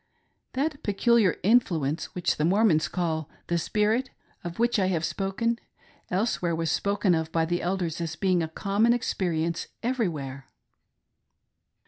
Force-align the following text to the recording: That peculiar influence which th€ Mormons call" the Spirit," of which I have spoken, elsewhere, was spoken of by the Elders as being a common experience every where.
That 0.53 0.81
peculiar 0.81 1.35
influence 1.43 2.15
which 2.15 2.35
th€ 2.39 2.47
Mormons 2.47 2.87
call" 2.87 3.29
the 3.49 3.59
Spirit," 3.59 4.09
of 4.43 4.57
which 4.57 4.79
I 4.79 4.87
have 4.87 5.05
spoken, 5.05 5.59
elsewhere, 6.09 6.55
was 6.55 6.71
spoken 6.71 7.13
of 7.13 7.31
by 7.31 7.45
the 7.45 7.61
Elders 7.61 8.01
as 8.01 8.15
being 8.15 8.41
a 8.41 8.47
common 8.47 8.93
experience 8.93 9.67
every 9.83 10.07
where. 10.09 10.47